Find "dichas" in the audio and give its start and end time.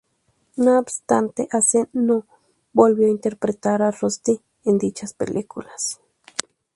4.79-5.13